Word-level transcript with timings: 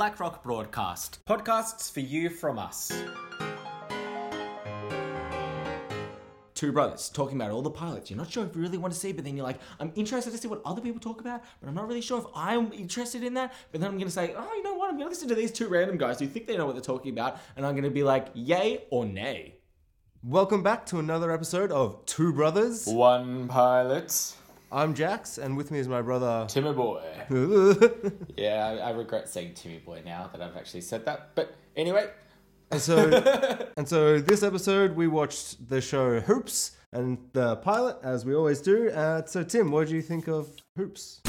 Blackrock 0.00 0.42
Broadcast. 0.42 1.18
Podcasts 1.26 1.92
for 1.92 2.00
you 2.00 2.30
from 2.30 2.58
us. 2.58 2.90
Two 6.54 6.72
brothers 6.72 7.10
talking 7.10 7.36
about 7.36 7.50
all 7.50 7.60
the 7.60 7.68
pilots. 7.68 8.08
You're 8.08 8.16
not 8.16 8.32
sure 8.32 8.46
if 8.46 8.56
you 8.56 8.62
really 8.62 8.78
want 8.78 8.94
to 8.94 8.98
see, 8.98 9.12
but 9.12 9.26
then 9.26 9.36
you're 9.36 9.44
like, 9.44 9.60
I'm 9.78 9.92
interested 9.96 10.30
to 10.30 10.38
see 10.38 10.48
what 10.48 10.62
other 10.64 10.80
people 10.80 11.02
talk 11.02 11.20
about, 11.20 11.42
but 11.60 11.68
I'm 11.68 11.74
not 11.74 11.86
really 11.86 12.00
sure 12.00 12.18
if 12.18 12.24
I'm 12.34 12.72
interested 12.72 13.22
in 13.22 13.34
that. 13.34 13.52
But 13.72 13.82
then 13.82 13.90
I'm 13.90 13.98
going 13.98 14.08
to 14.08 14.10
say, 14.10 14.32
oh, 14.34 14.50
you 14.54 14.62
know 14.62 14.72
what? 14.72 14.88
I'm 14.88 14.96
going 14.96 15.04
to 15.04 15.10
listen 15.10 15.28
to 15.28 15.34
these 15.34 15.52
two 15.52 15.68
random 15.68 15.98
guys 15.98 16.18
who 16.18 16.26
think 16.26 16.46
they 16.46 16.56
know 16.56 16.64
what 16.64 16.76
they're 16.76 16.80
talking 16.80 17.12
about, 17.12 17.38
and 17.54 17.66
I'm 17.66 17.74
going 17.74 17.84
to 17.84 17.90
be 17.90 18.02
like, 18.02 18.28
yay 18.32 18.84
or 18.88 19.04
nay. 19.04 19.56
Welcome 20.22 20.62
back 20.62 20.86
to 20.86 20.98
another 20.98 21.30
episode 21.30 21.70
of 21.72 22.06
Two 22.06 22.32
Brothers. 22.32 22.86
One 22.86 23.48
pilot. 23.48 24.34
I'm 24.72 24.94
Jax, 24.94 25.38
and 25.38 25.56
with 25.56 25.72
me 25.72 25.80
is 25.80 25.88
my 25.88 26.00
brother. 26.00 26.46
Timmy 26.48 26.72
boy. 26.72 27.02
Yeah, 28.36 28.66
I, 28.66 28.76
I 28.76 28.90
regret 28.90 29.28
saying 29.28 29.54
Timmy 29.54 29.78
boy 29.78 30.02
now 30.04 30.30
that 30.32 30.40
I've 30.40 30.56
actually 30.56 30.82
said 30.82 31.04
that. 31.06 31.30
But 31.34 31.54
anyway, 31.76 32.08
and 32.70 32.80
so, 32.80 33.68
and 33.76 33.88
so 33.88 34.20
this 34.20 34.42
episode 34.44 34.94
we 34.94 35.08
watched 35.08 35.68
the 35.68 35.80
show 35.80 36.20
Hoops 36.20 36.76
and 36.92 37.18
the 37.32 37.56
pilot, 37.56 37.96
as 38.04 38.24
we 38.24 38.34
always 38.34 38.60
do. 38.60 38.90
Uh, 38.90 39.24
so 39.26 39.42
Tim, 39.42 39.72
what 39.72 39.88
do 39.88 39.94
you 39.96 40.02
think 40.02 40.28
of 40.28 40.48
Hoops? 40.76 41.20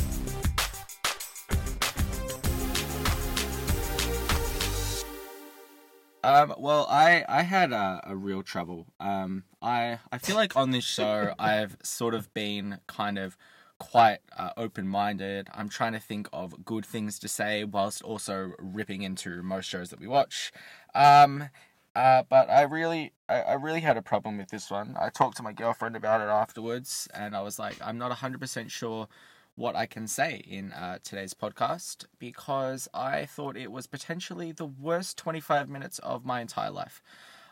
Um, 6.24 6.54
well, 6.58 6.86
I 6.90 7.26
I 7.28 7.44
had 7.44 7.72
a, 7.72 8.02
a 8.04 8.16
real 8.16 8.44
trouble. 8.44 8.88
Um, 9.00 9.44
I 9.62 10.00
I 10.12 10.18
feel 10.18 10.36
like 10.36 10.56
on 10.56 10.72
this 10.72 10.84
show 10.84 11.34
I've 11.40 11.78
sort 11.84 12.14
of 12.14 12.34
been 12.34 12.80
kind 12.88 13.18
of 13.18 13.38
quite 13.80 14.20
uh, 14.38 14.52
open 14.58 14.88
minded. 14.88 15.48
I'm 15.54 15.68
trying 15.68 15.94
to 15.94 16.00
think 16.00 16.28
of 16.32 16.64
good 16.64 16.86
things 16.86 17.18
to 17.20 17.28
say 17.28 17.64
whilst 17.64 18.04
also 18.04 18.52
ripping 18.60 19.02
into 19.02 19.42
most 19.42 19.66
shows 19.66 19.90
that 19.90 20.00
we 20.00 20.08
watch. 20.08 20.52
Um, 20.94 21.50
uh, 21.96 22.24
but 22.30 22.50
I 22.50 22.62
really 22.62 23.14
I, 23.28 23.42
I 23.42 23.54
really 23.54 23.82
had 23.82 23.98
a 23.98 24.02
problem 24.04 24.38
with 24.38 24.50
this 24.50 24.70
one. 24.70 24.96
I 25.00 25.10
talked 25.10 25.38
to 25.38 25.44
my 25.44 25.54
girlfriend 25.54 25.96
about 25.96 26.22
it 26.22 26.30
afterwards, 26.30 27.08
and 27.14 27.36
I 27.36 27.42
was 27.42 27.58
like, 27.58 27.76
I'm 27.84 27.98
not 27.98 28.12
100% 28.12 28.70
sure 28.70 29.08
what 29.56 29.76
I 29.76 29.86
can 29.86 30.08
say 30.08 30.44
in 30.48 30.72
uh, 30.72 31.00
today's 31.04 31.34
podcast 31.34 32.06
because 32.20 32.88
I 32.94 33.26
thought 33.26 33.58
it 33.58 33.72
was 33.72 33.86
potentially 33.88 34.52
the 34.52 34.66
worst 34.66 35.18
25 35.18 35.70
minutes 35.70 36.00
of 36.00 36.26
my 36.26 36.42
entire 36.42 36.72
life. 36.72 37.02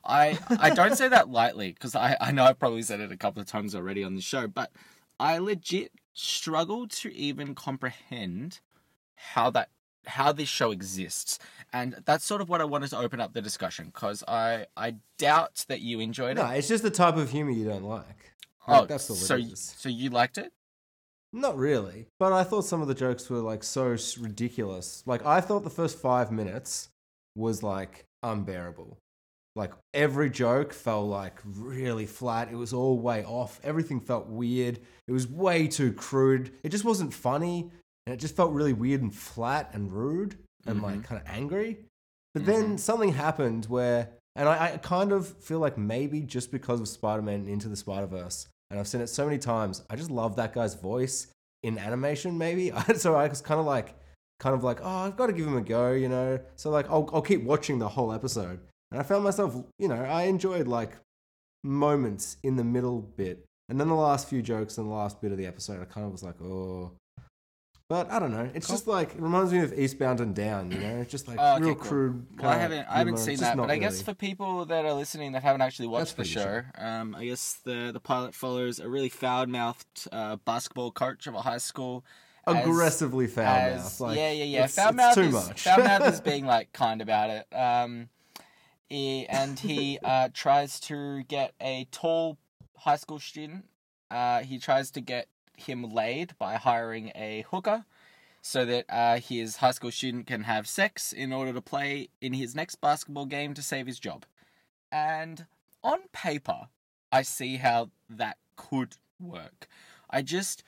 I 0.03 0.39
I 0.59 0.69
don't 0.69 0.95
say 0.95 1.09
that 1.09 1.29
lightly 1.29 1.71
because 1.73 1.95
I, 1.95 2.15
I 2.21 2.31
know 2.31 2.45
I've 2.45 2.59
probably 2.59 2.81
said 2.83 2.99
it 2.99 3.11
a 3.11 3.17
couple 3.17 3.41
of 3.41 3.47
times 3.47 3.75
already 3.75 4.03
on 4.03 4.15
the 4.15 4.21
show, 4.21 4.47
but 4.47 4.71
I 5.19 5.37
legit 5.37 5.91
struggle 6.13 6.87
to 6.87 7.13
even 7.13 7.53
comprehend 7.53 8.59
how 9.15 9.49
that 9.51 9.69
how 10.05 10.31
this 10.31 10.49
show 10.49 10.71
exists. 10.71 11.37
And 11.73 12.01
that's 12.05 12.25
sort 12.25 12.41
of 12.41 12.49
what 12.49 12.61
I 12.61 12.63
wanted 12.63 12.89
to 12.91 12.97
open 12.97 13.19
up 13.19 13.33
the 13.33 13.41
discussion 13.41 13.87
because 13.87 14.23
I 14.27 14.67
I 14.77 14.95
doubt 15.17 15.65
that 15.67 15.81
you 15.81 15.99
enjoyed 15.99 16.37
No, 16.37 16.43
it. 16.43 16.45
No 16.45 16.51
it's 16.51 16.69
just 16.69 16.83
the 16.83 16.89
type 16.89 17.17
of 17.17 17.29
humor 17.29 17.51
you 17.51 17.65
don't 17.65 17.83
like. 17.83 18.31
Oh, 18.67 18.79
Like, 18.79 18.87
that's 18.87 19.09
all 19.09 19.15
so 19.15 19.39
so 19.53 19.89
you 19.89 20.09
liked 20.09 20.37
it? 20.37 20.53
Not 21.31 21.57
really, 21.57 22.07
but 22.19 22.33
I 22.33 22.43
thought 22.43 22.65
some 22.65 22.81
of 22.81 22.87
the 22.87 22.95
jokes 22.95 23.29
were 23.29 23.39
like 23.39 23.63
so 23.63 23.91
s- 23.91 24.17
ridiculous. 24.17 25.03
Like 25.05 25.25
I 25.25 25.41
thought 25.41 25.63
the 25.63 25.69
first 25.69 25.99
five 25.99 26.31
minutes 26.31 26.89
was 27.35 27.61
like 27.61 28.05
unbearable. 28.23 28.97
Like 29.55 29.73
every 29.93 30.29
joke 30.29 30.73
felt 30.73 31.07
like 31.07 31.39
really 31.43 32.05
flat. 32.05 32.49
It 32.51 32.55
was 32.55 32.73
all 32.73 32.99
way 32.99 33.23
off. 33.25 33.59
Everything 33.63 33.99
felt 33.99 34.27
weird. 34.27 34.79
It 35.07 35.11
was 35.11 35.27
way 35.27 35.67
too 35.67 35.93
crude. 35.93 36.51
It 36.63 36.69
just 36.69 36.85
wasn't 36.85 37.13
funny, 37.13 37.69
and 38.05 38.13
it 38.13 38.19
just 38.19 38.35
felt 38.35 38.53
really 38.53 38.73
weird 38.73 39.01
and 39.01 39.13
flat 39.13 39.71
and 39.73 39.91
rude 39.91 40.37
and 40.65 40.81
like 40.81 40.95
mm-hmm. 40.95 41.01
kind 41.01 41.21
of 41.21 41.27
angry. 41.27 41.77
But 42.33 42.45
then 42.45 42.63
mm-hmm. 42.63 42.77
something 42.77 43.13
happened 43.13 43.65
where, 43.65 44.09
and 44.35 44.47
I, 44.47 44.73
I 44.73 44.77
kind 44.77 45.11
of 45.11 45.27
feel 45.43 45.59
like 45.59 45.77
maybe 45.77 46.21
just 46.21 46.51
because 46.51 46.79
of 46.79 46.87
Spider 46.87 47.21
Man 47.21 47.47
Into 47.47 47.67
the 47.67 47.75
Spider 47.75 48.07
Verse, 48.07 48.47
and 48.69 48.79
I've 48.79 48.87
seen 48.87 49.01
it 49.01 49.07
so 49.07 49.25
many 49.25 49.37
times, 49.37 49.83
I 49.89 49.95
just 49.95 50.11
love 50.11 50.35
that 50.35 50.53
guy's 50.53 50.75
voice 50.75 51.27
in 51.63 51.77
animation. 51.77 52.37
Maybe 52.37 52.71
so 52.95 53.15
I 53.15 53.27
was 53.27 53.41
kind 53.41 53.59
of 53.59 53.65
like, 53.65 53.95
kind 54.39 54.55
of 54.55 54.63
like, 54.63 54.79
oh, 54.81 54.87
I've 55.05 55.17
got 55.17 55.27
to 55.27 55.33
give 55.33 55.47
him 55.47 55.57
a 55.57 55.61
go, 55.61 55.91
you 55.91 56.09
know. 56.09 56.39
So 56.55 56.69
like, 56.69 56.89
I'll 56.89 57.09
I'll 57.13 57.21
keep 57.21 57.43
watching 57.43 57.79
the 57.79 57.89
whole 57.89 58.13
episode, 58.13 58.59
and 58.91 58.99
I 58.99 59.03
found 59.03 59.23
myself, 59.23 59.55
you 59.77 59.87
know, 59.87 60.01
I 60.03 60.23
enjoyed 60.23 60.67
like 60.67 60.97
moments 61.63 62.37
in 62.43 62.55
the 62.55 62.63
middle 62.63 63.01
bit, 63.01 63.45
and 63.69 63.79
then 63.79 63.87
the 63.87 63.95
last 63.95 64.27
few 64.29 64.41
jokes 64.41 64.77
in 64.77 64.85
the 64.85 64.93
last 64.93 65.21
bit 65.21 65.31
of 65.31 65.37
the 65.37 65.45
episode, 65.45 65.81
I 65.81 65.85
kind 65.85 66.05
of 66.05 66.11
was 66.11 66.23
like, 66.23 66.41
oh. 66.41 66.91
But 67.89 68.11
I 68.11 68.19
don't 68.19 68.29
know. 68.31 68.47
It's 68.53 68.67
just 68.67 68.85
like 68.85 69.15
it 69.15 69.19
reminds 69.19 69.51
me 69.51 69.59
of 69.59 69.73
Eastbound 69.77 70.19
and 70.21 70.35
Down. 70.35 70.71
You 70.71 70.77
know, 70.77 70.97
it's 71.01 71.09
just 71.09 71.27
like 71.27 71.37
Oh, 71.41 71.55
okay, 71.55 71.63
real 71.65 71.75
cool. 71.75 71.83
crude. 71.83 72.27
Well, 72.39 72.51
I 72.51 72.55
haven't 72.57 72.85
I 72.87 72.99
haven't 72.99 73.17
seen 73.17 73.37
that, 73.39 73.57
but 73.57 73.71
I 73.71 73.77
guess 73.79 74.01
for 74.03 74.13
people 74.13 74.65
that 74.65 74.85
are 74.85 74.93
listening 74.93 75.31
that 75.31 75.41
haven't 75.41 75.61
actually 75.61 75.87
watched 75.87 76.11
the 76.11 76.15
pretty 76.17 76.29
show, 76.29 76.41
sure. 76.43 76.71
um, 76.77 77.15
I 77.15 77.25
guess 77.25 77.53
the 77.65 77.89
the 77.91 77.99
pilot 77.99 78.35
follows 78.35 78.79
a 78.79 78.87
really 78.87 79.09
foul 79.09 79.47
mouthed 79.47 80.07
uh, 80.11 80.35
basketball 80.45 80.91
coach 80.91 81.25
of 81.25 81.33
a 81.33 81.41
high 81.41 81.57
school. 81.57 82.05
as- 82.45 82.63
aggressively 82.63 83.25
foul 83.25 83.45
as- 83.45 83.81
mouth. 83.81 83.99
Like, 84.01 84.17
yeah, 84.17 84.31
yeah, 84.33 84.43
yeah. 84.43 84.63
It's, 84.65 84.75
foul 84.75 84.93
mouth 84.93 85.15
too 85.15 85.21
is 85.21 85.33
much. 85.33 85.61
foul 85.63 85.79
mouth 85.83 86.13
is 86.13 86.21
being 86.31 86.45
like 86.45 86.71
kind 86.73 87.01
about 87.01 87.31
it. 87.31 87.47
Um, 87.55 88.09
he, 88.87 89.25
and 89.27 89.57
he 89.59 89.97
uh, 90.03 90.29
tries 90.33 90.79
to 90.81 91.23
get 91.23 91.53
a 91.59 91.87
tall 91.91 92.37
high 92.77 92.95
school 92.97 93.19
student. 93.19 93.65
Uh, 94.11 94.41
he 94.41 94.59
tries 94.59 94.91
to 94.91 95.01
get 95.01 95.27
him 95.59 95.83
laid 95.83 96.37
by 96.37 96.55
hiring 96.55 97.11
a 97.15 97.45
hooker, 97.49 97.85
so 98.41 98.65
that 98.65 98.85
uh, 98.89 99.19
his 99.19 99.57
high 99.57 99.71
school 99.71 99.91
student 99.91 100.25
can 100.25 100.43
have 100.43 100.67
sex 100.67 101.11
in 101.11 101.33
order 101.33 101.53
to 101.53 101.61
play 101.61 102.09
in 102.21 102.33
his 102.33 102.55
next 102.55 102.75
basketball 102.81 103.25
game 103.25 103.53
to 103.53 103.61
save 103.61 103.85
his 103.85 103.99
job. 103.99 104.25
And 104.91 105.45
on 105.83 105.99
paper, 106.13 106.69
I 107.11 107.21
see 107.23 107.57
how 107.57 107.89
that 108.09 108.37
could 108.55 108.97
work. 109.19 109.67
I 110.09 110.21
just, 110.21 110.63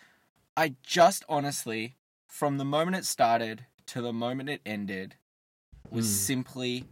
I 0.56 0.75
just 0.84 1.24
honestly, 1.30 1.96
from 2.28 2.57
the 2.57 2.66
moment 2.66 2.97
it 2.97 3.06
started 3.06 3.66
to 3.88 4.01
the 4.01 4.13
moment 4.13 4.50
it 4.50 4.62
ended, 4.66 5.16
was 5.90 6.06
Mm. 6.06 6.25
simply 6.25 6.85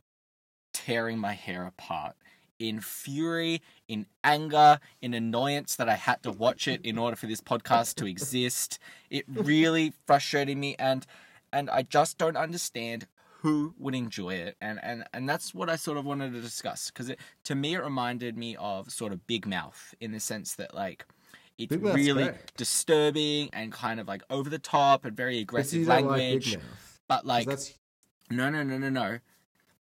tearing 0.73 1.17
my 1.19 1.33
hair 1.33 1.65
apart. 1.65 2.15
In 2.59 2.81
fury, 2.81 3.61
in 3.87 4.05
anger, 4.23 4.79
in 5.01 5.13
annoyance 5.13 5.75
that 5.77 5.87
I 5.87 5.95
had 5.95 6.21
to 6.23 6.31
watch 6.31 6.67
it 6.67 6.81
in 6.83 6.97
order 6.97 7.15
for 7.15 7.25
this 7.25 7.41
podcast 7.41 7.95
to 7.95 8.05
exist. 8.05 8.79
It 9.09 9.25
really 9.27 9.93
frustrated 10.05 10.57
me 10.57 10.75
and 10.77 11.05
and 11.51 11.69
I 11.69 11.83
just 11.83 12.17
don't 12.17 12.37
understand 12.37 13.07
who 13.41 13.73
would 13.79 13.95
enjoy 13.95 14.33
it 14.33 14.57
and 14.59 14.79
and 14.83 15.05
and 15.13 15.27
that's 15.27 15.55
what 15.55 15.69
I 15.69 15.77
sort 15.77 15.97
of 15.97 16.05
wanted 16.05 16.33
to 16.33 16.41
discuss 16.41 16.91
because 16.91 17.09
it 17.09 17.19
to 17.45 17.55
me 17.55 17.75
it 17.75 17.81
reminded 17.81 18.37
me 18.37 18.57
of 18.57 18.91
sort 18.91 19.13
of 19.13 19.25
Big 19.25 19.47
Mouth 19.47 19.95
in 20.01 20.11
the 20.11 20.19
sense 20.19 20.55
that 20.55 20.75
like 20.75 21.05
it's 21.57 21.75
really 21.75 22.31
disturbing 22.57 23.49
and 23.53 23.71
kind 23.71 23.99
of 24.01 24.07
like 24.07 24.23
over 24.29 24.49
the 24.49 24.59
top 24.59 25.05
and 25.05 25.15
very 25.15 25.39
aggressive 25.39 25.79
you 25.79 25.85
don't 25.85 26.05
like 26.07 26.17
Big 26.17 26.21
language 26.21 26.57
Mouth, 26.57 27.01
but 27.07 27.25
like 27.25 27.47
that's 27.47 27.73
no, 28.29 28.49
no, 28.49 28.63
no, 28.63 28.77
no, 28.77 28.89
no. 28.89 29.19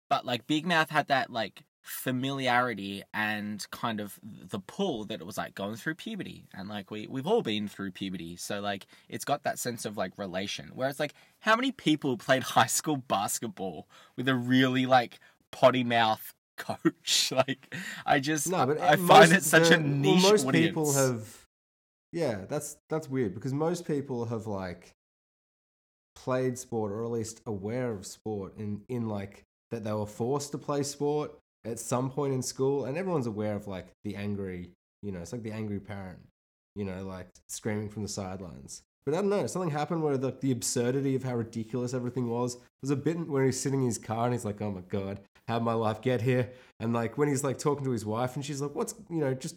But 0.09 0.25
like 0.25 0.47
Big 0.47 0.67
Mouth 0.67 0.91
had 0.91 1.09
that 1.09 1.31
like 1.31 1.63
familiarity 1.89 3.03
and 3.15 3.67
kind 3.71 4.01
of 4.01 4.19
the 4.23 4.61
pull 4.61 5.05
that 5.07 5.21
it 5.21 5.27
was 5.27 5.37
like 5.39 5.55
going 5.55 5.77
through 5.77 5.95
puberty. 5.95 6.45
And 6.55 6.69
like 6.69 6.91
we 6.91 7.07
we've 7.07 7.27
all 7.27 7.43
been 7.43 7.69
through 7.69 7.93
puberty. 7.93 8.37
So 8.37 8.61
like 8.61 8.87
it's 9.09 9.25
got 9.25 9.43
that 9.45 9.59
sense 9.59 9.85
of 9.85 9.97
like 9.97 10.13
relation. 10.19 10.71
Whereas 10.75 11.01
like 11.01 11.15
how 11.41 11.57
many 11.57 11.73
people 11.73 12.17
played 12.27 12.43
high 12.43 12.67
school 12.67 12.97
basketball 12.97 13.89
with 14.17 14.29
a 14.29 14.35
really 14.35 14.87
like 14.87 15.19
potty 15.51 15.85
mouth 15.85 16.35
coach? 16.57 17.33
Like 17.33 17.75
i 18.07 18.19
just 18.21 18.49
no, 18.51 18.67
but 18.67 18.81
i 18.81 18.93
eh, 18.93 18.97
most- 18.97 19.09
find 19.09 19.33
it 19.33 19.43
such 19.45 19.69
the- 19.69 19.77
a 19.77 19.79
niche 19.79 20.23
Well, 20.23 20.33
most 20.33 20.47
audience. 20.47 20.67
people 20.69 20.93
have. 20.95 21.45
Yeah, 22.13 22.45
that's 22.49 22.77
that's 22.89 23.09
weird 23.09 23.35
because 23.35 23.53
most 23.53 23.87
people 23.87 24.25
have 24.27 24.47
like 24.47 24.93
played 26.17 26.59
sport 26.59 26.91
or 26.91 27.05
at 27.05 27.11
least 27.11 27.41
aware 27.47 27.93
of 27.93 28.07
sport 28.07 28.57
in 28.59 28.81
in 28.89 29.09
like 29.09 29.45
that 29.71 29.85
they 29.85 29.93
were 29.93 30.07
forced 30.07 30.51
to 30.53 30.59
play 30.59 30.83
sport 30.83 31.33
at 31.69 31.79
some 31.79 32.11
point 32.11 32.35
in 32.35 32.43
school, 32.43 32.85
and 32.85 32.97
everyone's 32.97 33.27
aware 33.27 33.55
of 33.55 33.67
like 33.67 33.89
the 34.05 34.17
angry, 34.17 34.71
you 35.03 35.13
know, 35.13 35.21
it's 35.21 35.33
like 35.33 35.43
the 35.43 35.53
angry 35.53 35.81
parent, 35.81 36.19
you 36.75 36.85
know, 36.85 37.05
like 37.05 37.29
screaming 37.49 37.89
from 37.89 38.03
the 38.03 38.09
sidelines. 38.09 38.83
But 39.05 39.15
I 39.15 39.21
don't 39.23 39.31
know, 39.31 39.47
something 39.47 39.71
happened 39.71 40.03
where 40.03 40.19
the, 40.19 40.35
the 40.41 40.53
absurdity 40.53 41.15
of 41.15 41.25
how 41.25 41.35
ridiculous 41.35 41.95
everything 41.95 42.29
was 42.29 42.59
was 42.83 42.91
a 42.91 42.97
bit 42.97 43.27
where 43.27 43.45
he's 43.45 43.59
sitting 43.59 43.81
in 43.81 43.87
his 43.87 43.97
car 43.97 44.25
and 44.25 44.35
he's 44.35 44.45
like, 44.45 44.61
oh 44.61 44.71
my 44.71 44.83
god, 44.83 45.21
how'd 45.47 45.63
my 45.63 45.73
life 45.73 46.03
get 46.03 46.21
here? 46.21 46.51
And 46.79 46.93
like 46.93 47.17
when 47.17 47.29
he's 47.29 47.43
like 47.43 47.59
talking 47.59 47.85
to 47.85 47.91
his 47.91 48.05
wife 48.05 48.37
and 48.37 48.45
she's 48.45 48.61
like, 48.61 48.75
what's, 48.75 48.95
you 49.09 49.21
know, 49.21 49.33
just, 49.33 49.57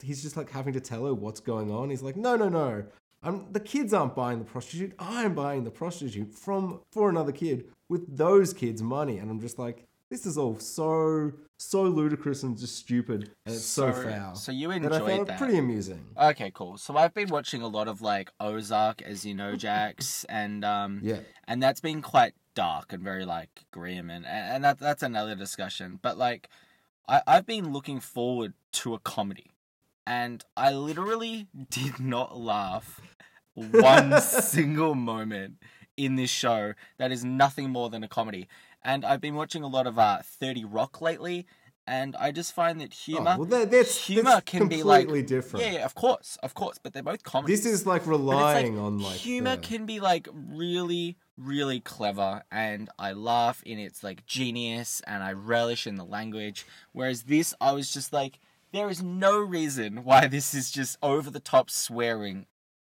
he's 0.00 0.22
just 0.22 0.36
like 0.36 0.50
having 0.50 0.72
to 0.74 0.80
tell 0.80 1.04
her 1.06 1.14
what's 1.14 1.40
going 1.40 1.70
on. 1.70 1.90
He's 1.90 2.02
like, 2.02 2.16
no, 2.16 2.36
no, 2.36 2.48
no. 2.48 2.84
I'm, 3.22 3.46
the 3.50 3.60
kids 3.60 3.92
aren't 3.92 4.14
buying 4.14 4.38
the 4.38 4.44
prostitute. 4.44 4.92
I'm 5.00 5.34
buying 5.34 5.64
the 5.64 5.70
prostitute 5.70 6.32
from 6.32 6.80
for 6.92 7.10
another 7.10 7.32
kid 7.32 7.64
with 7.88 8.16
those 8.16 8.54
kids' 8.54 8.82
money. 8.82 9.18
And 9.18 9.30
I'm 9.30 9.40
just 9.40 9.58
like, 9.58 9.84
this 10.10 10.26
is 10.26 10.38
all 10.38 10.58
so 10.58 11.32
so 11.58 11.82
ludicrous 11.84 12.42
and 12.42 12.56
just 12.56 12.76
stupid, 12.76 13.30
and 13.46 13.54
it's 13.54 13.64
so, 13.64 13.92
foul. 13.92 14.34
So 14.34 14.52
you 14.52 14.68
that 14.68 14.74
I 14.92 14.96
enjoyed 14.96 15.08
found 15.10 15.26
that. 15.28 15.32
it 15.34 15.38
pretty 15.38 15.58
amusing. 15.58 16.04
Okay, 16.20 16.50
cool. 16.54 16.76
So 16.76 16.96
I've 16.96 17.14
been 17.14 17.28
watching 17.28 17.62
a 17.62 17.66
lot 17.68 17.88
of 17.88 18.02
like 18.02 18.30
Ozark, 18.38 19.02
as 19.02 19.24
you 19.24 19.34
know, 19.34 19.56
Jax, 19.56 20.24
and 20.28 20.64
um, 20.64 21.00
Yeah. 21.02 21.20
and 21.48 21.62
that's 21.62 21.80
been 21.80 22.02
quite 22.02 22.34
dark 22.54 22.92
and 22.92 23.02
very 23.02 23.24
like 23.24 23.64
grim, 23.70 24.10
and 24.10 24.26
and 24.26 24.64
that 24.64 24.78
that's 24.78 25.02
another 25.02 25.34
discussion. 25.34 25.98
But 26.02 26.18
like, 26.18 26.48
I 27.08 27.22
I've 27.26 27.46
been 27.46 27.72
looking 27.72 28.00
forward 28.00 28.52
to 28.72 28.94
a 28.94 28.98
comedy, 28.98 29.50
and 30.06 30.44
I 30.56 30.72
literally 30.72 31.48
did 31.70 31.98
not 31.98 32.38
laugh 32.38 33.00
one 33.54 34.20
single 34.20 34.94
moment 34.94 35.54
in 35.96 36.16
this 36.16 36.28
show 36.28 36.74
that 36.98 37.10
is 37.10 37.24
nothing 37.24 37.70
more 37.70 37.88
than 37.88 38.04
a 38.04 38.08
comedy. 38.08 38.48
And 38.86 39.04
I've 39.04 39.20
been 39.20 39.34
watching 39.34 39.64
a 39.64 39.66
lot 39.66 39.86
of 39.88 39.98
uh, 39.98 40.20
Thirty 40.22 40.64
Rock 40.64 41.00
lately, 41.00 41.44
and 41.88 42.14
I 42.16 42.30
just 42.30 42.52
find 42.54 42.80
that 42.80 42.94
humor, 42.94 43.32
Oh, 43.34 43.40
well, 43.40 43.48
that- 43.48 43.70
that's- 43.72 44.06
humor 44.06 44.22
that's 44.30 44.44
can 44.50 44.68
be 44.68 44.84
like 44.84 45.00
completely 45.08 45.22
different. 45.26 45.66
Yeah, 45.66 45.72
yeah, 45.72 45.84
of 45.84 45.94
course, 45.96 46.38
of 46.42 46.54
course, 46.54 46.78
but 46.80 46.92
they're 46.92 47.02
both 47.02 47.24
comedy. 47.24 47.52
This 47.52 47.66
is 47.66 47.84
like 47.84 48.06
relying 48.06 48.78
on 48.78 49.00
like 49.00 49.16
humor 49.16 49.56
the- 49.56 49.62
can 49.62 49.86
be 49.86 49.98
like 49.98 50.28
really, 50.32 51.16
really 51.36 51.80
clever, 51.80 52.44
and 52.52 52.88
I 52.96 53.12
laugh 53.12 53.60
in 53.66 53.80
its 53.80 54.04
like 54.04 54.24
genius, 54.24 55.02
and 55.04 55.22
I 55.24 55.32
relish 55.32 55.84
in 55.86 55.96
the 55.96 56.04
language. 56.04 56.64
Whereas 56.92 57.24
this, 57.24 57.54
I 57.60 57.72
was 57.72 57.92
just 57.92 58.12
like, 58.12 58.38
there 58.72 58.88
is 58.88 59.02
no 59.02 59.36
reason 59.38 60.04
why 60.04 60.28
this 60.28 60.54
is 60.54 60.70
just 60.70 60.96
over 61.02 61.28
the 61.28 61.40
top 61.40 61.70
swearing 61.70 62.46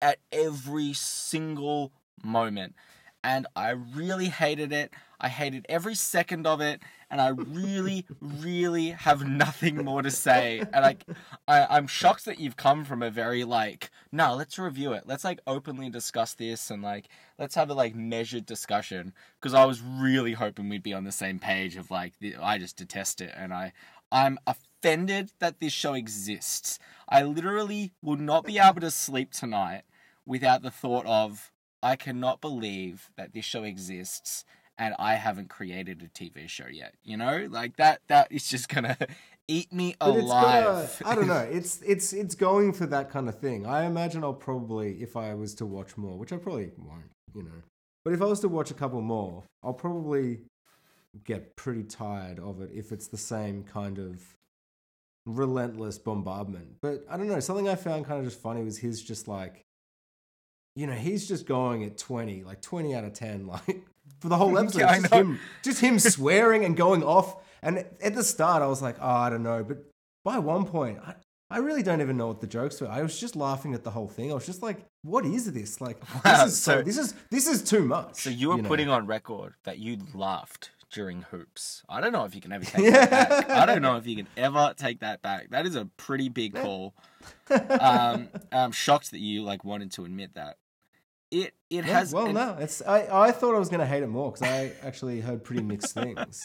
at 0.02 0.18
every 0.32 0.92
single 0.94 1.92
moment. 2.24 2.74
And 3.22 3.46
I 3.56 3.70
really 3.70 4.28
hated 4.28 4.72
it. 4.72 4.92
I 5.20 5.28
hated 5.28 5.66
every 5.68 5.94
second 5.94 6.46
of 6.46 6.60
it, 6.60 6.80
and 7.10 7.20
I 7.20 7.28
really, 7.28 8.06
really 8.20 8.90
have 8.90 9.26
nothing 9.26 9.84
more 9.84 10.02
to 10.02 10.10
say. 10.10 10.60
And 10.60 10.82
like, 10.82 11.04
I, 11.48 11.66
I'm 11.76 11.86
shocked 11.86 12.24
that 12.26 12.38
you've 12.38 12.56
come 12.56 12.84
from 12.84 13.02
a 13.02 13.10
very 13.10 13.44
like, 13.44 13.90
no, 14.12 14.34
let's 14.34 14.58
review 14.58 14.92
it. 14.92 15.04
Let's 15.06 15.24
like 15.24 15.40
openly 15.46 15.90
discuss 15.90 16.34
this, 16.34 16.70
and 16.70 16.82
like, 16.82 17.08
let's 17.38 17.54
have 17.54 17.70
a 17.70 17.74
like 17.74 17.94
measured 17.94 18.46
discussion. 18.46 19.12
Because 19.40 19.54
I 19.54 19.64
was 19.64 19.80
really 19.80 20.32
hoping 20.34 20.68
we'd 20.68 20.82
be 20.82 20.94
on 20.94 21.04
the 21.04 21.12
same 21.12 21.38
page 21.38 21.76
of 21.76 21.90
like, 21.90 22.18
the, 22.20 22.36
I 22.36 22.58
just 22.58 22.76
detest 22.76 23.20
it, 23.20 23.32
and 23.36 23.52
I, 23.52 23.72
I'm 24.12 24.38
offended 24.46 25.32
that 25.38 25.60
this 25.60 25.72
show 25.72 25.94
exists. 25.94 26.78
I 27.08 27.22
literally 27.22 27.92
will 28.02 28.16
not 28.16 28.44
be 28.44 28.58
able 28.58 28.80
to 28.80 28.90
sleep 28.90 29.32
tonight 29.32 29.82
without 30.26 30.62
the 30.62 30.70
thought 30.70 31.06
of 31.06 31.52
I 31.82 31.96
cannot 31.96 32.40
believe 32.40 33.10
that 33.16 33.32
this 33.32 33.44
show 33.44 33.62
exists 33.62 34.44
and 34.78 34.94
I 34.98 35.14
haven't 35.14 35.48
created 35.48 36.02
a 36.02 36.08
TV 36.08 36.48
show 36.48 36.66
yet. 36.66 36.94
You 37.04 37.16
know, 37.16 37.46
like 37.50 37.76
that. 37.76 38.00
That 38.08 38.30
is 38.30 38.48
just 38.48 38.68
gonna 38.68 38.96
eat 39.48 39.72
me 39.72 39.96
But 39.98 40.16
it's 40.16 40.18
gonna, 40.18 40.68
alive. 40.68 41.02
I 41.04 41.14
don't 41.14 41.28
know. 41.28 41.48
It's 41.50 41.80
it's 41.82 42.12
it's 42.12 42.34
going 42.34 42.72
for 42.72 42.86
that 42.86 43.10
kind 43.10 43.28
of 43.28 43.38
thing. 43.38 43.66
I 43.66 43.84
imagine 43.84 44.24
I'll 44.24 44.34
probably, 44.34 45.02
if 45.02 45.16
I 45.16 45.34
was 45.34 45.54
to 45.56 45.66
watch 45.66 45.96
more, 45.96 46.16
which 46.18 46.32
I 46.32 46.36
probably 46.36 46.70
won't, 46.76 47.10
you 47.34 47.42
know. 47.42 47.62
But 48.04 48.14
if 48.14 48.22
I 48.22 48.26
was 48.26 48.40
to 48.40 48.48
watch 48.48 48.70
a 48.70 48.74
couple 48.74 49.00
more, 49.00 49.42
I'll 49.64 49.74
probably 49.74 50.40
get 51.24 51.56
pretty 51.56 51.82
tired 51.82 52.38
of 52.38 52.60
it 52.60 52.70
if 52.74 52.92
it's 52.92 53.08
the 53.08 53.16
same 53.16 53.64
kind 53.64 53.98
of 53.98 54.22
relentless 55.24 55.98
bombardment. 55.98 56.76
But 56.80 57.04
I 57.10 57.16
don't 57.16 57.28
know. 57.28 57.40
Something 57.40 57.68
I 57.68 57.74
found 57.74 58.06
kind 58.06 58.20
of 58.20 58.24
just 58.24 58.40
funny 58.40 58.62
was 58.62 58.78
his 58.78 59.02
just 59.02 59.26
like, 59.26 59.65
you 60.76 60.86
know, 60.86 60.92
he's 60.92 61.26
just 61.26 61.46
going 61.46 61.82
at 61.84 61.98
twenty, 61.98 62.44
like 62.44 62.60
twenty 62.62 62.94
out 62.94 63.02
of 63.04 63.12
ten, 63.14 63.46
like 63.48 63.82
for 64.20 64.28
the 64.28 64.36
whole 64.36 64.56
episode. 64.62 64.78
Yeah, 64.80 64.98
just 65.00 65.12
him, 65.12 65.40
just 65.64 65.80
him 65.80 65.98
swearing 65.98 66.64
and 66.64 66.76
going 66.76 67.02
off. 67.02 67.42
And 67.62 67.84
at 68.00 68.14
the 68.14 68.22
start, 68.22 68.62
I 68.62 68.66
was 68.66 68.80
like, 68.82 68.96
oh, 69.00 69.08
I 69.08 69.30
don't 69.30 69.42
know. 69.42 69.64
But 69.64 69.78
by 70.24 70.38
one 70.38 70.66
point, 70.66 71.00
I, 71.04 71.14
I 71.50 71.58
really 71.58 71.82
don't 71.82 72.00
even 72.00 72.16
know 72.16 72.26
what 72.28 72.40
the 72.40 72.46
jokes 72.46 72.80
were. 72.80 72.88
I 72.88 73.02
was 73.02 73.18
just 73.18 73.34
laughing 73.34 73.74
at 73.74 73.82
the 73.82 73.90
whole 73.90 74.06
thing. 74.08 74.30
I 74.30 74.34
was 74.34 74.46
just 74.46 74.62
like, 74.62 74.84
what 75.02 75.24
is 75.24 75.50
this? 75.52 75.80
Like, 75.80 76.00
Wow, 76.24 76.44
this 76.44 76.52
is 76.52 76.62
so, 76.62 76.72
so- 76.78 76.82
this 76.82 76.98
is 76.98 77.14
this 77.30 77.46
is 77.48 77.62
too 77.64 77.84
much. 77.84 78.16
so 78.16 78.30
you 78.30 78.50
were 78.50 78.58
know? 78.58 78.68
putting 78.68 78.88
on 78.88 79.06
record 79.06 79.54
that 79.64 79.78
you 79.78 79.98
laughed 80.14 80.70
during 80.92 81.22
hoops. 81.22 81.82
I 81.88 82.00
don't 82.00 82.12
know 82.12 82.24
if 82.24 82.34
you 82.34 82.40
can 82.40 82.52
ever 82.52 82.64
take 82.64 82.90
that 82.92 83.10
back. 83.10 83.50
I 83.50 83.66
don't 83.66 83.82
know 83.82 83.96
if 83.96 84.06
you 84.06 84.14
can 84.16 84.28
ever 84.36 84.72
take 84.76 85.00
that 85.00 85.20
back. 85.22 85.50
That 85.50 85.66
is 85.66 85.74
a 85.74 85.86
pretty 85.96 86.28
big 86.28 86.54
call. 86.54 86.94
Um, 87.50 88.28
I'm 88.52 88.72
shocked 88.72 89.10
that 89.10 89.18
you 89.18 89.42
like 89.42 89.64
wanted 89.64 89.90
to 89.92 90.04
admit 90.04 90.34
that. 90.34 90.58
It 91.30 91.54
it 91.70 91.84
Yeah, 91.84 91.98
has 91.98 92.12
well, 92.12 92.26
an- 92.26 92.34
no, 92.34 92.56
it's 92.60 92.82
I, 92.82 93.08
I 93.28 93.32
thought 93.32 93.54
I 93.54 93.58
was 93.58 93.68
gonna 93.68 93.86
hate 93.86 94.02
it 94.02 94.08
more 94.08 94.30
because 94.32 94.46
I 94.48 94.72
actually 94.86 95.20
heard 95.20 95.42
pretty 95.44 95.62
mixed 95.62 95.92
things. 95.94 96.40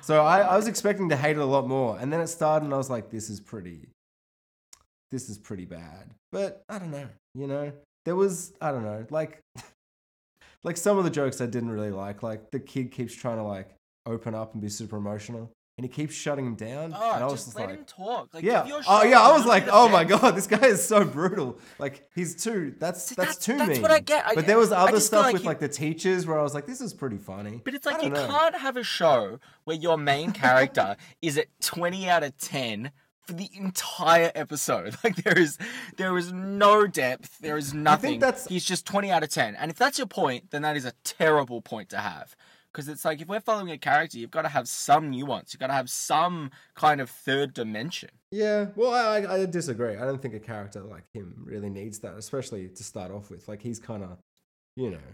So 0.00 0.24
I, 0.24 0.40
I 0.40 0.56
was 0.56 0.66
expecting 0.68 1.08
to 1.10 1.16
hate 1.16 1.36
it 1.36 1.40
a 1.40 1.44
lot 1.44 1.66
more, 1.68 1.98
and 1.98 2.12
then 2.12 2.20
it 2.20 2.28
started, 2.28 2.64
and 2.64 2.72
I 2.74 2.78
was 2.78 2.88
like, 2.88 3.10
this 3.10 3.28
is 3.28 3.40
pretty, 3.40 3.88
this 5.10 5.28
is 5.28 5.38
pretty 5.38 5.64
bad. 5.66 6.10
But 6.32 6.62
I 6.68 6.78
don't 6.78 6.90
know, 6.90 7.08
you 7.34 7.46
know, 7.46 7.72
there 8.04 8.16
was 8.16 8.52
I 8.60 8.70
don't 8.72 8.84
know, 8.84 9.06
like, 9.10 9.40
like 10.64 10.76
some 10.76 10.96
of 10.98 11.04
the 11.04 11.10
jokes 11.10 11.40
I 11.40 11.46
didn't 11.46 11.70
really 11.70 11.90
like. 11.90 12.22
Like 12.22 12.50
the 12.50 12.60
kid 12.60 12.90
keeps 12.92 13.14
trying 13.14 13.36
to 13.36 13.42
like 13.44 13.74
open 14.06 14.34
up 14.34 14.52
and 14.54 14.62
be 14.62 14.68
super 14.68 14.96
emotional, 14.96 15.50
and 15.78 15.84
he 15.84 15.88
keeps 15.92 16.14
shutting 16.14 16.46
him 16.46 16.54
down. 16.54 16.94
Oh, 16.96 17.12
and 17.12 17.22
I 17.22 17.26
was 17.26 17.44
just 17.44 17.56
let 17.56 17.68
like, 17.68 17.78
him 17.78 17.84
talk. 17.84 18.32
Like, 18.32 18.42
yeah. 18.42 18.66
Oh 18.88 19.02
yeah. 19.04 19.20
I 19.20 19.32
was 19.36 19.44
like, 19.44 19.64
oh 19.70 19.88
my 19.88 20.04
god, 20.04 20.34
this 20.34 20.46
guy 20.46 20.66
is 20.66 20.86
so 20.86 21.04
brutal. 21.04 21.58
Like 21.78 22.08
he's 22.14 22.42
too. 22.42 22.74
That's 22.78 23.02
See, 23.04 23.14
that's, 23.14 23.36
that's- 23.36 23.44
too 23.44 23.58
that's 23.58 23.70
mean. 23.70 23.82
what 23.82 23.90
I 23.90 24.00
get. 24.00 24.26
I 24.26 24.34
but 24.34 24.46
there 24.46 24.58
was 24.58 24.72
other 24.72 25.00
stuff 25.00 25.24
like 25.24 25.32
with 25.34 25.42
you- 25.42 25.48
like 25.48 25.60
the 25.60 25.68
teachers 25.68 26.26
where 26.26 26.38
I 26.38 26.42
was 26.42 26.54
like, 26.54 26.66
this 26.66 26.80
is 26.80 26.94
pretty 26.94 27.18
funny. 27.18 27.60
But 27.64 27.74
it's 27.74 27.84
like 27.86 28.02
you 28.02 28.08
know. 28.08 28.26
can't 28.26 28.54
have 28.54 28.76
a 28.78 28.82
show 28.82 29.38
where 29.64 29.76
your 29.76 29.98
main 29.98 30.32
character 30.32 30.96
is 31.20 31.36
at 31.36 31.46
20 31.60 32.08
out 32.08 32.22
of 32.22 32.36
10 32.38 32.90
for 33.22 33.32
the 33.34 33.50
entire 33.54 34.32
episode. 34.34 34.96
Like 35.04 35.16
there 35.16 35.38
is 35.38 35.58
there 35.98 36.16
is 36.16 36.32
no 36.32 36.86
depth, 36.86 37.38
there 37.40 37.58
is 37.58 37.74
nothing. 37.74 38.18
that's- 38.18 38.46
He's 38.48 38.64
just 38.64 38.86
20 38.86 39.10
out 39.10 39.22
of 39.22 39.28
10. 39.28 39.54
And 39.56 39.70
if 39.70 39.76
that's 39.76 39.98
your 39.98 40.06
point, 40.06 40.52
then 40.52 40.62
that 40.62 40.76
is 40.76 40.86
a 40.86 40.92
terrible 41.04 41.60
point 41.60 41.90
to 41.90 41.98
have. 41.98 42.34
Because 42.76 42.88
it's 42.88 43.06
like 43.06 43.22
if 43.22 43.28
we're 43.28 43.40
following 43.40 43.70
a 43.70 43.78
character, 43.78 44.18
you've 44.18 44.30
got 44.30 44.42
to 44.42 44.50
have 44.50 44.68
some 44.68 45.10
nuance. 45.10 45.54
You've 45.54 45.60
got 45.60 45.68
to 45.68 45.72
have 45.72 45.88
some 45.88 46.50
kind 46.74 47.00
of 47.00 47.08
third 47.08 47.54
dimension. 47.54 48.10
Yeah. 48.30 48.66
Well, 48.76 48.92
I, 48.92 49.20
I 49.22 49.34
I 49.42 49.46
disagree. 49.46 49.96
I 49.96 50.04
don't 50.04 50.20
think 50.20 50.34
a 50.34 50.38
character 50.40 50.82
like 50.82 51.04
him 51.14 51.42
really 51.46 51.70
needs 51.70 52.00
that, 52.00 52.16
especially 52.18 52.68
to 52.68 52.84
start 52.84 53.10
off 53.10 53.30
with. 53.30 53.48
Like 53.48 53.62
he's 53.62 53.78
kind 53.78 54.02
of, 54.04 54.18
you 54.76 54.90
know, 54.90 55.06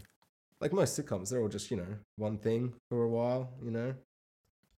like 0.60 0.72
most 0.72 0.98
sitcoms, 1.00 1.30
they're 1.30 1.40
all 1.40 1.48
just 1.48 1.70
you 1.70 1.76
know 1.76 1.86
one 2.16 2.36
thing 2.36 2.74
for 2.88 3.04
a 3.04 3.08
while. 3.08 3.50
You 3.64 3.70
know, 3.70 3.94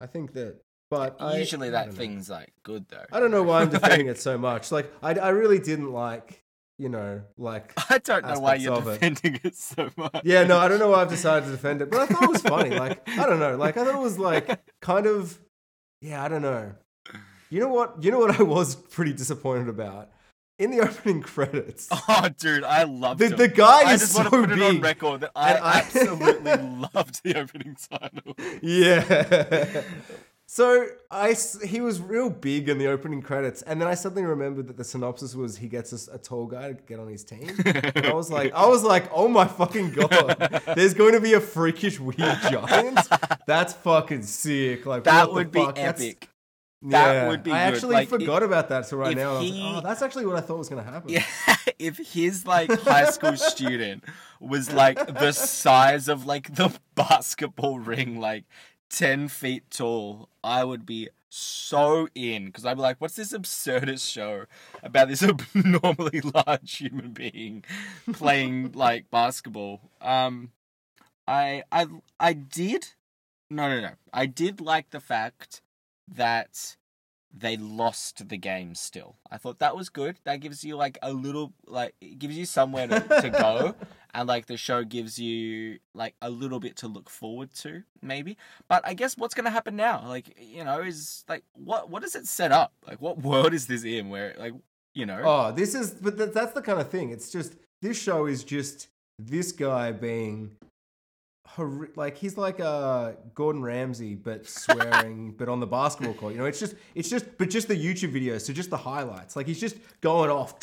I 0.01 0.07
think 0.07 0.33
that. 0.33 0.57
But 0.91 1.17
Usually 1.39 1.69
I 1.69 1.71
that 1.71 1.87
know. 1.87 1.93
thing's 1.95 2.29
like 2.29 2.53
good 2.65 2.85
though. 2.91 3.05
I 3.13 3.21
don't 3.21 3.31
know 3.31 3.45
why 3.45 3.61
I'm 3.63 3.71
Like- 3.73 3.81
defending 3.81 4.09
it 4.09 4.21
so 4.21 4.37
much. 4.37 4.73
Like 4.73 4.93
I, 5.03 5.15
I 5.15 5.29
really 5.29 5.59
didn't 5.61 5.93
like, 5.93 6.42
you 6.83 6.89
know, 6.89 7.23
like 7.39 7.73
I 7.91 7.99
don't 7.99 8.27
know 8.27 8.41
why 8.41 8.57
you're 8.57 8.75
of 8.75 8.89
it. 8.89 8.95
defending 9.01 9.41
it. 9.45 9.55
so 9.57 9.91
much. 9.97 10.21
yeah, 10.25 10.43
no, 10.45 10.59
I 10.59 10.67
don't 10.69 10.79
know 10.81 10.91
why 10.91 11.03
I've 11.03 11.09
decided 11.11 11.47
to 11.47 11.53
defend 11.53 11.81
it, 11.81 11.91
but 11.91 12.01
I 12.01 12.07
thought 12.07 12.25
it 12.25 12.31
was 12.31 12.43
funny. 12.43 12.71
Like, 12.71 13.09
I 13.09 13.27
don't 13.27 13.39
know. 13.39 13.57
Like, 13.57 13.77
I 13.77 13.85
thought 13.85 13.95
it 13.95 14.01
was 14.03 14.19
like 14.19 14.61
kind 14.81 15.07
of, 15.07 15.39
yeah, 16.01 16.25
I 16.25 16.29
don't 16.29 16.43
know. 16.43 16.73
You 17.51 17.61
know 17.61 17.69
what? 17.69 18.03
You 18.03 18.11
know 18.11 18.19
what 18.19 18.39
I 18.41 18.43
was 18.43 18.75
pretty 18.75 19.13
disappointed 19.13 19.69
about 19.69 20.09
in 20.59 20.71
the 20.71 20.81
opening 20.81 21.23
credits. 21.23 21.89
Oh, 22.09 22.29
dude, 22.39 22.65
I 22.65 22.83
loved 22.85 23.21
The- 23.21 23.29
the 23.29 23.49
guy 23.49 23.91
I 23.91 23.95
is 23.95 24.01
just 24.01 24.17
want 24.17 24.31
so 24.31 24.41
to 24.43 24.49
put 24.49 24.59
it 24.59 24.63
on 24.63 24.73
big. 24.75 24.83
record 24.85 25.21
that 25.23 25.33
I, 25.37 25.55
I- 25.55 25.79
absolutely 25.79 26.53
loved 26.95 27.23
the 27.23 27.39
opening 27.39 27.77
title. 27.91 28.35
Yeah. 28.63 29.83
So 30.55 30.87
I, 31.11 31.35
he 31.65 31.81
was 31.81 31.99
real 31.99 32.29
big 32.29 32.69
in 32.69 32.77
the 32.77 32.87
opening 32.89 33.23
credits, 33.23 33.63
and 33.63 33.81
then 33.81 33.89
I 33.89 33.95
suddenly 33.95 34.25
remembered 34.27 34.67
that 34.69 34.77
the 34.77 34.85
synopsis 34.85 35.35
was 35.35 35.57
he 35.57 35.67
gets 35.67 36.09
a, 36.09 36.17
a 36.17 36.19
tall 36.19 36.45
guy 36.45 36.75
to 36.75 36.83
get 36.83 36.99
on 37.01 37.09
his 37.09 37.25
team. 37.25 37.49
And 37.65 38.05
I 38.05 38.13
was 38.13 38.31
like, 38.31 38.53
I 38.53 38.67
was 38.67 38.83
like, 38.83 39.11
oh 39.15 39.29
my 39.29 39.47
fucking 39.47 39.93
god, 39.93 40.63
there's 40.77 40.93
going 40.93 41.15
to 41.15 41.21
be 41.23 41.33
a 41.33 41.41
freakish 41.41 41.99
weird 41.99 42.19
giant. 42.51 42.99
That's 43.47 43.73
fucking 43.73 44.25
sick. 44.25 44.85
Like 44.85 45.05
That 45.05 45.33
would 45.33 45.53
be 45.53 45.61
fuck? 45.61 45.77
That's- 45.77 45.99
epic. 46.03 46.29
That 46.83 47.13
yeah. 47.13 47.29
would 47.29 47.45
be 47.45 47.53
I 47.53 47.69
good. 47.71 47.75
actually 47.77 47.95
Like, 47.95 48.09
forgot 48.09 48.43
about 48.43 48.69
that 48.71 48.89
till 48.89 48.99
right 48.99 49.17
now. 49.17 49.37
and 49.37 49.39
I 49.39 49.41
was 49.41 49.51
he- 49.51 49.63
like, 49.63 49.77
oh, 49.77 49.81
that's 49.89 50.03
actually 50.03 50.27
what 50.27 50.37
I 50.37 50.41
thought 50.41 50.59
was 50.59 50.69
going 50.69 50.85
to 50.85 50.91
happen. 50.91 51.09
Yeah, 51.09 51.25
if 51.79 51.97
his 51.97 52.45
like 52.45 52.71
high 52.81 53.09
school 53.11 53.39
student 53.39 54.05
was 54.39 54.71
like 54.71 54.99
the 55.07 55.33
size 55.33 56.09
of 56.09 56.27
like 56.27 56.57
the 56.57 56.77
basketball 56.95 57.79
ring, 57.79 58.21
like 58.21 58.45
ten 58.93 59.27
feet 59.27 59.65
tall, 59.71 60.29
I 60.45 60.63
would 60.65 60.87
be 60.87 61.09
so 61.31 62.09
in 62.15 62.47
because 62.47 62.67
I'd 62.67 62.75
be 62.75 62.83
like, 62.83 63.01
"What's 63.01 63.17
this 63.17 63.33
absurdist 63.33 64.09
show 64.09 64.45
about 64.83 65.09
this 65.09 65.23
abnormally 65.57 66.21
large 66.21 66.77
human 66.77 67.13
being 67.13 67.65
playing 68.13 68.73
like 68.73 69.11
basketball?" 69.11 69.81
Um, 70.01 70.53
I 71.27 71.65
I 71.73 71.87
I 72.21 72.35
did, 72.35 72.89
no 73.51 73.69
no 73.69 73.81
no, 73.81 73.93
I 74.13 74.27
did 74.27 74.61
like 74.61 74.91
the 74.91 75.01
fact 75.01 75.63
that 76.07 76.77
they 77.35 77.57
lost 77.57 78.29
the 78.29 78.37
game 78.37 78.75
still. 78.75 79.17
I 79.31 79.39
thought 79.39 79.59
that 79.61 79.75
was 79.75 79.89
good. 79.89 80.19
That 80.25 80.41
gives 80.41 80.65
you 80.65 80.77
like 80.77 80.99
a 81.03 81.13
little 81.13 81.55
like 81.67 81.95
it 82.01 82.19
gives 82.19 82.37
you 82.37 82.45
somewhere 82.45 82.87
to, 82.87 83.01
to 83.01 83.31
go 83.31 83.75
and 84.15 84.29
like 84.29 84.47
the 84.47 84.57
show 84.57 84.85
gives 84.85 85.19
you 85.19 85.79
like 85.95 86.15
a 86.21 86.31
little 86.31 86.61
bit 86.61 86.77
to 86.77 86.89
look 86.89 87.09
forward 87.09 87.53
to, 87.57 87.83
maybe. 88.03 88.37
But 88.69 88.87
I 88.87 88.95
guess 88.95 89.17
what's 89.17 89.35
gonna 89.35 89.51
happen 89.51 89.77
now, 89.77 90.05
like 90.07 90.37
you 90.39 90.65
know, 90.65 90.81
is 90.81 91.25
like 91.29 91.45
what 91.55 91.91
what 91.91 92.03
does 92.03 92.15
it 92.15 92.27
set 92.27 92.53
up? 92.53 92.73
Like 92.87 93.01
what 93.01 93.19
world 93.23 93.55
is 93.55 93.67
this 93.67 93.85
in? 93.85 94.09
Where 94.09 94.35
like 94.39 94.53
you 94.95 95.07
know, 95.07 95.23
Oh, 95.25 95.53
this 95.53 95.75
is, 95.75 95.91
but 95.93 96.19
th- 96.19 96.33
that's 96.35 96.53
the 96.53 96.61
kind 96.61 96.79
of 96.79 96.91
thing. 96.91 97.11
It's 97.11 97.31
just 97.31 97.55
this 97.81 98.01
show 98.01 98.27
is 98.27 98.45
just 98.45 98.89
this 99.19 99.51
guy 99.53 99.91
being, 99.93 100.51
horri- 101.57 101.97
like 101.97 102.17
he's 102.19 102.37
like 102.37 102.61
uh 102.61 103.13
Gordon 103.35 103.63
Ramsay, 103.63 104.15
but 104.17 104.47
swearing, 104.61 105.33
but 105.33 105.49
on 105.49 105.61
the 105.61 105.67
basketball 105.67 106.15
court. 106.15 106.33
You 106.35 106.41
know, 106.41 106.45
it's 106.47 106.61
just, 106.61 106.75
it's 106.95 107.09
just, 107.09 107.39
but 107.39 107.49
just 107.51 107.69
the 107.69 107.75
YouTube 107.75 108.13
videos, 108.13 108.43
so 108.43 108.53
just 108.53 108.69
the 108.71 108.77
highlights. 108.77 109.35
Like 109.37 109.47
he's 109.47 109.61
just 109.61 109.77
going 110.03 110.31
off, 110.31 110.59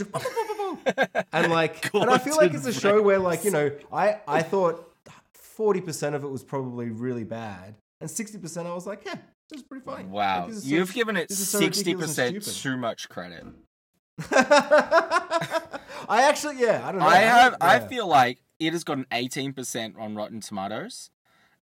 and 1.33 1.51
like, 1.51 1.89
and 1.93 2.09
I 2.09 2.17
feel 2.17 2.35
like 2.37 2.53
it's 2.53 2.65
a 2.65 2.73
show 2.73 3.01
where, 3.01 3.19
like, 3.19 3.43
you 3.43 3.51
know, 3.51 3.71
I 3.91 4.19
I 4.27 4.41
thought 4.41 4.85
forty 5.33 5.81
percent 5.81 6.15
of 6.15 6.23
it 6.23 6.27
was 6.29 6.43
probably 6.43 6.89
really 6.89 7.23
bad, 7.23 7.75
and 8.01 8.09
sixty 8.09 8.37
percent 8.37 8.67
I 8.67 8.73
was 8.73 8.85
like, 8.87 9.03
yeah, 9.05 9.15
this 9.49 9.61
is 9.61 9.63
pretty 9.67 9.83
funny. 9.85 10.05
wow, 10.05 10.45
Like, 10.45 10.53
so- 10.55 10.67
you've 10.67 10.93
given 10.93 11.17
it 11.17 11.29
is 11.31 11.47
so 11.49 11.59
sixty 11.59 11.95
percent 11.95 12.43
too 12.43 12.77
much 12.77 13.09
credit. 13.09 13.45
I 14.31 16.23
actually, 16.23 16.59
yeah, 16.59 16.81
I 16.87 16.91
don't 16.91 16.99
know. 17.01 17.07
I 17.07 17.17
have. 17.17 17.55
I 17.61 17.79
feel 17.79 18.07
like 18.07 18.41
it 18.59 18.73
has 18.73 18.83
got 18.83 18.97
an 18.97 19.05
eighteen 19.11 19.53
percent 19.53 19.95
on 19.97 20.15
Rotten 20.15 20.41
Tomatoes, 20.41 21.09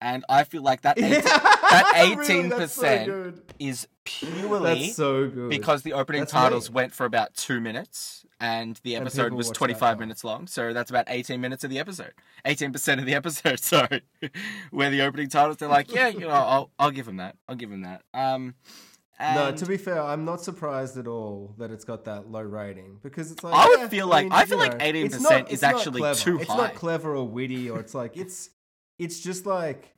and 0.01 0.23
I 0.29 0.43
feel 0.43 0.61
like 0.63 0.81
that 0.81 0.97
18, 0.99 1.21
that 1.23 1.93
eighteen 1.95 2.49
percent 2.51 3.41
is 3.59 3.87
purely 4.05 4.85
That's 4.85 4.95
so 4.95 5.29
good. 5.29 5.49
because 5.49 5.83
the 5.83 5.93
opening 5.93 6.21
That's 6.21 6.31
titles 6.31 6.69
me. 6.69 6.75
went 6.75 6.93
for 6.93 7.05
about 7.05 7.33
two 7.35 7.59
minutes, 7.59 8.25
and 8.39 8.79
the 8.83 8.95
episode 8.95 9.23
people 9.25 9.37
was 9.37 9.49
twenty 9.51 9.73
five 9.73 9.99
minutes 9.99 10.23
long. 10.23 10.47
So 10.47 10.73
that's 10.73 10.89
about 10.89 11.05
eighteen 11.07 11.41
minutes 11.41 11.63
of 11.63 11.69
the 11.69 11.79
episode. 11.79 12.13
Eighteen 12.45 12.71
percent 12.71 12.99
of 12.99 13.05
the 13.05 13.15
episode. 13.15 13.59
Sorry, 13.61 14.01
where 14.71 14.89
the 14.89 15.01
opening 15.01 15.29
titles 15.29 15.57
they're 15.57 15.69
like, 15.69 15.93
yeah, 15.93 16.07
you 16.07 16.21
know, 16.21 16.29
I'll 16.29 16.71
I'll 16.79 16.91
give 16.91 17.07
him 17.07 17.17
that. 17.17 17.35
I'll 17.47 17.55
give 17.55 17.71
him 17.71 17.81
that. 17.83 18.01
Um, 18.13 18.55
no, 19.19 19.51
to 19.53 19.65
be 19.65 19.77
fair, 19.77 20.01
I'm 20.01 20.25
not 20.25 20.41
surprised 20.41 20.97
at 20.97 21.07
all 21.07 21.55
that 21.57 21.71
it's 21.71 21.85
got 21.85 22.03
that 22.05 22.29
low 22.29 22.41
rating 22.41 22.99
because 23.03 23.31
it's 23.31 23.43
like 23.43 23.53
I 23.53 23.67
would 23.69 23.79
yeah, 23.79 23.87
feel 23.87 24.07
like- 24.07 24.27
I 24.31 24.43
feel 24.43 24.57
you 24.57 24.63
like 24.69 24.79
18% 24.79 25.05
it's 25.05 25.21
not- 25.21 25.47
is 25.47 25.53
it's 25.53 25.63
actually 25.63 26.01
too 26.15 26.39
It's 26.39 26.49
high. 26.49 26.57
not 26.57 26.75
clever 26.75 27.15
or 27.15 27.25
witty, 27.25 27.69
or 27.69 27.79
it's 27.79 27.93
like 27.93 28.17
it's 28.17 28.49
it's 28.99 29.21
just 29.21 29.45
like 29.45 29.92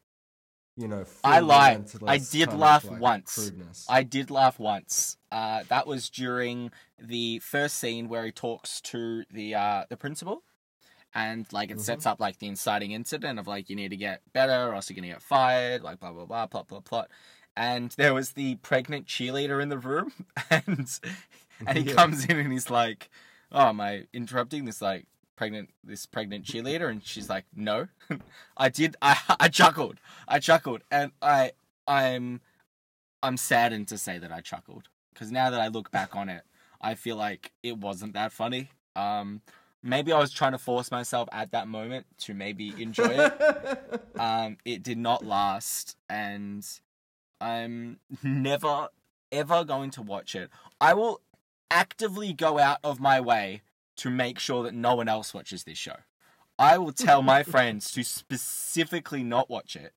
you 0.77 0.87
know. 0.87 1.05
I 1.23 1.39
lied. 1.39 1.91
I 2.05 2.17
did 2.17 2.53
laugh 2.53 2.85
like, 2.89 3.01
once. 3.01 3.35
crudeness. 3.35 3.85
I 3.89 4.03
did 4.03 4.29
laugh 4.31 4.59
once. 4.59 5.17
Uh, 5.31 5.63
that 5.69 5.87
was 5.87 6.09
during 6.09 6.71
the 6.99 7.39
first 7.39 7.75
scene 7.77 8.07
where 8.09 8.25
he 8.25 8.31
talks 8.31 8.81
to 8.81 9.23
the 9.31 9.55
uh, 9.55 9.85
the 9.89 9.97
principal, 9.97 10.43
and 11.13 11.45
like 11.51 11.69
it 11.71 11.73
Mm-hmm. 11.75 11.83
sets 11.83 12.05
up 12.05 12.19
like 12.19 12.39
the 12.39 12.47
inciting 12.47 12.91
incident 12.91 13.39
of 13.39 13.47
like 13.47 13.69
you 13.69 13.75
need 13.75 13.89
to 13.89 13.97
get 13.97 14.21
better 14.33 14.69
or 14.69 14.75
else 14.75 14.89
you're 14.89 14.95
gonna 14.95 15.07
get 15.07 15.21
fired. 15.21 15.81
Like 15.81 15.99
blah 15.99 16.11
blah 16.11 16.25
blah 16.25 16.47
plot 16.47 16.67
plot 16.67 16.85
plot. 16.85 17.09
And 17.57 17.91
there 17.97 18.13
was 18.13 18.31
the 18.33 18.55
pregnant 18.55 19.05
cheerleader 19.07 19.61
in 19.61 19.69
the 19.69 19.77
room, 19.77 20.11
and 20.49 20.89
and 21.65 21.77
he 21.77 21.83
Yeah. 21.89 21.93
comes 21.93 22.25
in 22.25 22.37
and 22.37 22.51
he's 22.51 22.69
like, 22.69 23.09
"Oh, 23.51 23.67
am 23.69 23.79
I 23.79 24.07
interrupting 24.13 24.65
this 24.65 24.81
like 24.81 25.05
pregnant 25.35 25.69
this 25.83 26.05
pregnant 26.05 26.45
cheerleader?" 26.45 26.89
And 26.89 27.03
she's 27.03 27.29
like, 27.29 27.45
"No." 27.55 27.87
I 28.57 28.69
did. 28.69 28.95
I 29.01 29.19
I 29.39 29.47
chuckled. 29.49 29.99
I 30.27 30.39
chuckled, 30.39 30.81
and 30.91 31.11
I 31.21 31.51
I'm 31.87 32.41
I'm 33.23 33.37
saddened 33.37 33.87
to 33.89 33.97
say 33.97 34.17
that 34.17 34.31
I 34.31 34.41
chuckled 34.41 34.89
because 35.13 35.31
now 35.31 35.49
that 35.49 35.61
I 35.61 35.67
look 35.67 35.91
back 35.91 36.15
on 36.15 36.29
it, 36.29 36.43
I 36.81 36.95
feel 36.95 37.15
like 37.15 37.51
it 37.63 37.77
wasn't 37.77 38.13
that 38.13 38.31
funny. 38.31 38.69
Um, 38.95 39.41
maybe 39.81 40.11
I 40.11 40.19
was 40.19 40.31
trying 40.31 40.51
to 40.51 40.57
force 40.57 40.91
myself 40.91 41.29
at 41.31 41.51
that 41.51 41.67
moment 41.67 42.05
to 42.19 42.33
maybe 42.33 42.73
enjoy 42.81 43.09
it. 43.09 44.01
um, 44.19 44.57
it 44.65 44.83
did 44.83 44.97
not 44.97 45.25
last, 45.25 45.97
and 46.09 46.65
I'm 47.39 47.99
never 48.23 48.89
ever 49.31 49.63
going 49.63 49.89
to 49.91 50.01
watch 50.01 50.35
it. 50.35 50.49
I 50.79 50.93
will 50.93 51.21
actively 51.71 52.33
go 52.33 52.59
out 52.59 52.79
of 52.83 52.99
my 52.99 53.19
way 53.19 53.61
to 53.97 54.09
make 54.09 54.39
sure 54.39 54.63
that 54.63 54.73
no 54.73 54.95
one 54.95 55.07
else 55.07 55.33
watches 55.33 55.63
this 55.63 55.77
show. 55.77 55.95
I 56.59 56.77
will 56.77 56.91
tell 56.93 57.21
my 57.21 57.43
friends 57.53 57.91
to 57.91 58.03
specifically 58.03 59.23
not 59.23 59.49
watch 59.49 59.75
it. 59.75 59.93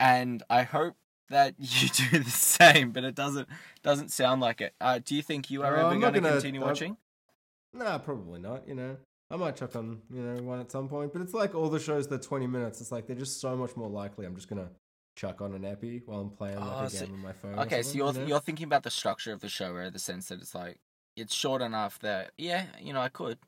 And 0.00 0.42
I 0.48 0.62
hope 0.62 0.94
that 1.30 1.54
you 1.58 1.88
do 1.88 2.18
the 2.20 2.30
same, 2.30 2.92
but 2.92 3.04
it 3.04 3.14
doesn't 3.14 3.48
doesn't 3.82 4.10
sound 4.10 4.40
like 4.40 4.60
it. 4.60 4.74
Uh, 4.80 5.00
do 5.04 5.14
you 5.14 5.22
think 5.22 5.50
you 5.50 5.62
are 5.62 5.76
No, 5.76 5.88
ever 5.90 5.98
going 5.98 6.14
to 6.14 6.20
continue 6.20 6.60
I'm- 6.60 6.68
watching? 6.68 6.96
Nah, 7.74 7.98
probably 7.98 8.40
not. 8.40 8.66
You 8.66 8.74
know, 8.74 8.96
I 9.30 9.36
might 9.36 9.56
chuck 9.56 9.76
on 9.76 10.00
you 10.10 10.22
know 10.22 10.42
one 10.42 10.60
at 10.60 10.70
some 10.72 10.88
point, 10.88 11.12
but 11.12 11.20
it's 11.20 11.34
like 11.34 11.54
all 11.54 11.68
the 11.68 11.78
shows 11.78 12.08
that 12.08 12.22
20 12.22 12.46
minutes. 12.46 12.80
It's 12.80 12.90
like 12.90 13.06
they're 13.06 13.16
just 13.16 13.40
so 13.40 13.56
much 13.56 13.76
more 13.76 13.88
likely. 13.90 14.24
I'm 14.24 14.34
just 14.34 14.48
gonna 14.48 14.70
chuck 15.16 15.42
on 15.42 15.52
an 15.52 15.64
epi 15.64 16.00
while 16.06 16.20
I'm 16.20 16.30
playing 16.30 16.58
like 16.60 16.68
Oh, 16.80 16.84
a 16.84 16.90
so- 16.90 17.04
game 17.04 17.14
on 17.14 17.20
my 17.20 17.32
phone. 17.32 17.58
Okay, 17.58 17.82
so 17.82 17.96
you're 17.98 18.12
you 18.12 18.20
know? 18.20 18.26
you're 18.26 18.40
thinking 18.40 18.64
about 18.64 18.84
the 18.84 18.90
structure 18.90 19.32
of 19.32 19.40
the 19.40 19.48
show, 19.50 19.72
right? 19.72 19.92
The 19.92 19.98
sense 19.98 20.28
that 20.28 20.40
it's 20.40 20.54
like 20.54 20.78
it's 21.18 21.34
short 21.34 21.60
enough 21.62 21.98
that 22.00 22.30
yeah, 22.38 22.66
you 22.80 22.92
know, 22.92 23.00
I 23.00 23.08
could. 23.08 23.38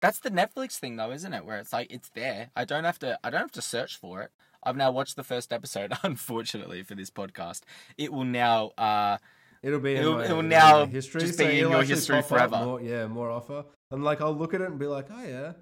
That's 0.00 0.18
the 0.20 0.30
Netflix 0.30 0.78
thing, 0.78 0.96
though, 0.96 1.10
isn't 1.12 1.32
it? 1.34 1.44
Where 1.44 1.58
it's 1.58 1.72
like 1.72 1.92
it's 1.92 2.08
there. 2.10 2.50
I 2.56 2.64
don't 2.64 2.84
have 2.84 2.98
to. 3.00 3.18
I 3.22 3.30
don't 3.30 3.40
have 3.42 3.52
to 3.52 3.62
search 3.62 3.96
for 3.98 4.22
it. 4.22 4.30
I've 4.62 4.76
now 4.76 4.90
watched 4.90 5.16
the 5.16 5.24
first 5.24 5.52
episode. 5.52 5.92
Unfortunately 6.02 6.82
for 6.82 6.94
this 6.94 7.10
podcast, 7.10 7.62
it 7.98 8.12
will 8.12 8.24
now. 8.24 8.68
uh 8.78 9.18
It'll 9.62 9.80
be 9.80 9.94
It'll- 9.94 10.16
my, 10.16 10.24
it'll 10.24 10.40
in 10.40 10.48
now 10.48 10.86
history. 10.86 11.20
just 11.22 11.38
so 11.38 11.46
be 11.46 11.60
in 11.60 11.70
your 11.70 11.82
history 11.82 12.22
forever. 12.22 12.56
More, 12.64 12.80
yeah, 12.80 13.06
more 13.06 13.30
offer. 13.30 13.64
And 13.90 14.02
like 14.04 14.20
I'll 14.20 14.32
look 14.36 14.54
at 14.54 14.60
it 14.60 14.68
and 14.70 14.78
be 14.78 14.86
like, 14.86 15.06
oh 15.12 15.22
yeah, 15.22 15.52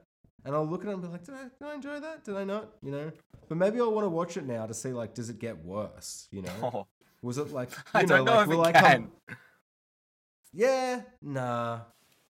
and 0.45 0.55
I'll 0.55 0.67
look 0.67 0.83
at 0.85 0.89
it 0.91 0.93
and 0.95 1.03
be 1.03 1.09
like, 1.09 1.25
did 1.25 1.35
I, 1.35 1.43
did 1.59 1.69
I 1.69 1.75
enjoy 1.75 1.99
that? 2.01 2.25
Did 2.25 2.37
I 2.37 2.45
not? 2.45 2.69
You 2.83 2.93
know. 2.93 3.13
But 3.49 3.57
maybe 3.59 3.81
I'll 3.81 3.93
want 3.93 4.05
to 4.05 4.11
watch 4.11 4.37
it 4.37 4.47
now 4.47 4.67
to 4.67 4.75
see 4.75 4.91
like, 4.93 5.15
does 5.15 5.31
it 5.31 5.39
get 5.41 5.65
worse? 5.65 6.29
You 6.31 6.43
know. 6.43 6.53
Oh, 6.63 6.87
Was 7.23 7.39
it 7.39 7.53
like? 7.53 7.71
You 7.73 7.77
I 7.95 8.05
don't 8.05 8.25
know 8.25 8.37
like, 8.45 8.49
if 8.49 8.53
it 8.53 8.77
I 8.77 8.81
come- 8.81 9.11
can. 9.27 9.37
Yeah, 10.53 11.03
nah. 11.23 11.81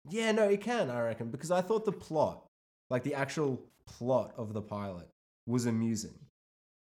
Yeah, 0.10 0.32
no, 0.32 0.50
it 0.50 0.62
can, 0.62 0.90
I 0.90 1.02
reckon, 1.02 1.30
because 1.30 1.52
I 1.52 1.62
thought 1.62 1.86
the 1.86 1.92
plot, 1.92 2.46
like 2.90 3.04
the 3.04 3.14
actual 3.14 3.62
plot 3.86 4.34
of 4.38 4.54
the 4.54 4.62
pilot, 4.62 5.08
was 5.46 5.66
amusing. 5.66 6.14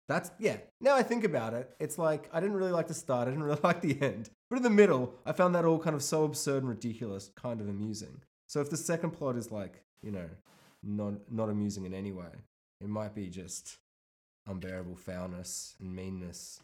That's, 0.08 0.30
yeah. 0.38 0.58
Now 0.80 0.94
I 0.94 1.02
think 1.02 1.24
about 1.24 1.54
it, 1.54 1.74
it's 1.80 1.98
like 1.98 2.28
I 2.32 2.40
didn't 2.40 2.56
really 2.56 2.70
like 2.72 2.88
the 2.88 2.94
start, 2.94 3.26
I 3.26 3.30
didn't 3.30 3.44
really 3.46 3.60
like 3.62 3.80
the 3.80 4.00
end. 4.00 4.30
But 4.50 4.56
in 4.56 4.62
the 4.62 4.70
middle, 4.70 5.14
I 5.24 5.32
found 5.32 5.54
that 5.54 5.64
all 5.64 5.78
kind 5.78 5.96
of 5.96 6.02
so 6.02 6.24
absurd 6.24 6.58
and 6.62 6.68
ridiculous, 6.68 7.30
kind 7.34 7.60
of 7.60 7.68
amusing. 7.68 8.20
So 8.46 8.60
if 8.60 8.70
the 8.70 8.76
second 8.76 9.10
plot 9.10 9.36
is 9.36 9.50
like, 9.50 9.82
you 10.02 10.12
know, 10.12 10.28
not, 10.82 11.14
not 11.30 11.48
amusing 11.48 11.84
in 11.84 11.94
any 11.94 12.12
way, 12.12 12.28
it 12.80 12.88
might 12.88 13.14
be 13.14 13.28
just 13.28 13.78
unbearable 14.46 14.96
foulness 14.96 15.74
and 15.80 15.94
meanness. 15.94 16.60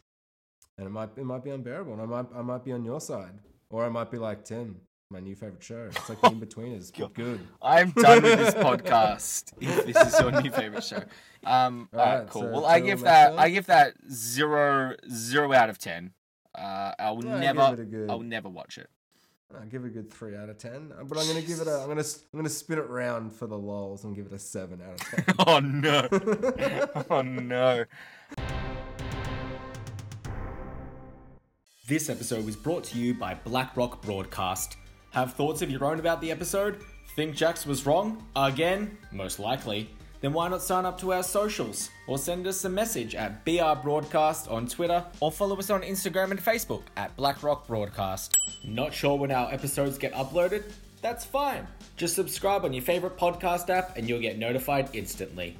And 0.77 0.87
it 0.87 0.91
might, 0.91 1.09
it 1.17 1.25
might 1.25 1.43
be 1.43 1.49
unbearable, 1.51 1.93
and 1.93 2.01
I 2.01 2.05
might, 2.05 2.25
I 2.33 2.41
might 2.41 2.63
be 2.63 2.71
on 2.71 2.85
your 2.85 3.01
side. 3.01 3.39
Or 3.73 3.83
I 3.83 3.89
might 3.89 4.11
be 4.11 4.19
like 4.19 4.45
Tim, 4.45 4.75
my 5.09 5.19
new 5.19 5.35
favorite 5.35 5.63
show. 5.63 5.87
It's 5.89 6.07
like 6.07 6.21
the 6.21 6.27
Inbetweeners, 6.29 6.91
but 6.95 7.11
good. 7.15 7.39
I'm 7.59 7.89
done 7.89 8.21
with 8.21 8.37
this 8.37 8.53
podcast. 8.67 9.51
If 9.59 9.87
this 9.87 10.13
is 10.13 10.19
your 10.19 10.31
new 10.31 10.51
favorite 10.51 10.83
show, 10.83 11.01
um, 11.43 11.89
all 11.91 11.99
right, 11.99 12.07
Alright, 12.13 12.29
cool. 12.29 12.41
so 12.43 12.47
well, 12.51 12.65
I 12.67 12.79
give 12.79 12.99
that 13.01 13.29
Maxwell? 13.31 13.39
I 13.39 13.49
give 13.49 13.65
that 13.65 13.93
zero 14.11 14.95
zero 15.11 15.51
out 15.53 15.71
of 15.71 15.79
ten. 15.79 16.11
Uh, 16.53 16.91
I 16.99 17.09
will 17.09 17.25
Yeah, 17.25 17.39
never, 17.51 17.83
good- 17.83 18.11
I 18.11 18.13
will 18.13 18.21
never 18.21 18.47
watch 18.47 18.77
it. 18.77 18.91
I'll 19.59 19.65
give 19.65 19.83
it 19.85 19.87
a 19.87 19.91
good 19.91 20.13
three 20.13 20.35
out 20.37 20.49
of 20.49 20.59
ten. 20.59 20.91
uh, 20.95 21.03
But 21.03 21.17
I'm 21.17 21.25
gonna 21.27 21.41
give 21.41 21.59
it 21.59 21.67
a. 21.67 21.79
I'm 21.81 21.87
gonna. 21.87 22.01
I'm 22.03 22.37
gonna 22.39 22.49
spin 22.49 22.77
it 22.77 22.87
round 22.89 23.33
for 23.33 23.47
the 23.47 23.57
lols 23.57 24.03
and 24.03 24.15
give 24.15 24.27
it 24.27 24.33
a 24.33 24.39
seven 24.39 24.81
out 24.83 24.93
of 24.93 25.25
ten. 25.25 25.35
Oh 25.47 25.59
no! 25.59 26.07
oh 27.09 27.21
no! 27.23 27.85
This 31.85 32.09
episode 32.09 32.45
was 32.45 32.55
brought 32.55 32.85
to 32.85 32.97
you 32.97 33.13
by 33.13 33.33
BlackRock 33.33 34.01
Broadcast. 34.01 34.77
Have 35.11 35.33
thoughts 35.33 35.61
of 35.61 35.69
your 35.69 35.83
own 35.83 35.99
about 35.99 36.21
the 36.21 36.31
episode? 36.31 36.81
Think 37.17 37.35
Jax 37.35 37.65
was 37.65 37.85
wrong? 37.85 38.25
Again? 38.37 38.97
Most 39.11 39.37
likely. 39.37 39.89
Then 40.21 40.31
why 40.31 40.47
not 40.47 40.61
sign 40.61 40.85
up 40.85 40.97
to 41.01 41.11
our 41.11 41.23
socials 41.23 41.89
or 42.07 42.17
send 42.17 42.47
us 42.47 42.63
a 42.63 42.69
message 42.69 43.15
at 43.15 43.43
BR 43.43 43.81
Broadcast 43.83 44.47
on 44.47 44.65
Twitter 44.65 45.03
or 45.19 45.29
follow 45.29 45.57
us 45.57 45.69
on 45.69 45.81
Instagram 45.81 46.31
and 46.31 46.39
Facebook 46.39 46.83
at 46.95 47.13
BlackRock 47.17 47.67
Broadcast. 47.67 48.37
Not 48.63 48.93
sure 48.93 49.17
when 49.17 49.33
our 49.33 49.51
episodes 49.51 49.97
get 49.97 50.13
uploaded? 50.13 50.63
That's 51.01 51.25
fine. 51.25 51.67
Just 51.97 52.15
subscribe 52.15 52.63
on 52.63 52.71
your 52.71 52.81
favorite 52.81 53.17
podcast 53.17 53.69
app 53.69 53.97
and 53.97 54.07
you'll 54.07 54.21
get 54.21 54.37
notified 54.37 54.87
instantly. 54.93 55.57